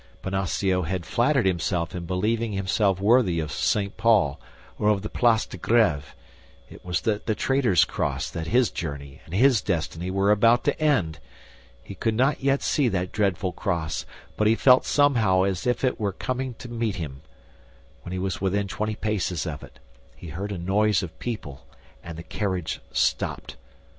Bonacieux 0.23 0.81
had 0.81 1.05
flattered 1.05 1.45
himself 1.45 1.93
in 1.93 2.07
believing 2.07 2.53
himself 2.53 2.99
worthy 2.99 3.39
of 3.39 3.51
St. 3.51 3.97
Paul 3.97 4.41
or 4.79 4.89
of 4.89 5.03
the 5.03 5.11
Place 5.11 5.45
de 5.45 5.59
Grêve; 5.59 6.15
it 6.71 6.83
was 6.83 7.07
at 7.07 7.27
the 7.27 7.35
Traitor's 7.35 7.85
Cross 7.85 8.31
that 8.31 8.47
his 8.47 8.71
journey 8.71 9.21
and 9.25 9.35
his 9.35 9.61
destiny 9.61 10.09
were 10.09 10.31
about 10.31 10.63
to 10.63 10.81
end! 10.81 11.19
He 11.83 11.93
could 11.93 12.15
not 12.15 12.41
yet 12.41 12.63
see 12.63 12.87
that 12.87 13.11
dreadful 13.11 13.51
cross, 13.51 14.07
but 14.37 14.47
he 14.47 14.55
felt 14.55 14.85
somehow 14.85 15.43
as 15.43 15.67
if 15.67 15.83
it 15.83 15.99
were 15.99 16.11
coming 16.13 16.55
to 16.55 16.67
meet 16.67 16.95
him. 16.95 17.21
When 18.01 18.11
he 18.11 18.17
was 18.17 18.41
within 18.41 18.67
twenty 18.67 18.95
paces 18.95 19.45
of 19.45 19.61
it, 19.61 19.77
he 20.15 20.29
heard 20.29 20.51
a 20.51 20.57
noise 20.57 21.03
of 21.03 21.19
people 21.19 21.67
and 22.03 22.17
the 22.17 22.23
carriage 22.23 22.81
stopped. 22.91 23.55